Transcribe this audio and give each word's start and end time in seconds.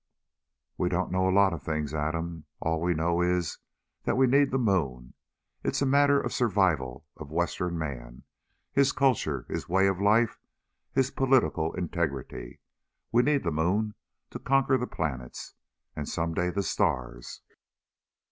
"We 0.79 0.89
don't 0.89 1.11
know 1.11 1.25
lots 1.27 1.53
of 1.53 1.61
things, 1.61 1.93
Adam. 1.93 2.45
All 2.59 2.81
we 2.81 2.95
know 2.95 3.21
is 3.21 3.59
that 4.05 4.17
we 4.17 4.25
need 4.25 4.49
the 4.49 4.57
moon. 4.57 5.13
It's 5.63 5.79
a 5.83 5.85
matter 5.85 6.19
of 6.19 6.33
survival 6.33 7.05
of 7.17 7.29
Western 7.29 7.77
Man, 7.77 8.23
his 8.73 8.93
culture, 8.93 9.45
his 9.47 9.69
way 9.69 9.85
of 9.85 10.01
life, 10.01 10.39
his 10.91 11.11
political 11.11 11.75
integrity. 11.75 12.59
We 13.11 13.21
need 13.21 13.43
the 13.43 13.51
moon 13.51 13.93
to 14.31 14.39
conquer 14.39 14.75
the 14.79 14.87
planets... 14.87 15.53
and 15.95 16.09
some 16.09 16.33
day 16.33 16.49
the 16.49 16.63
stars." 16.63 17.41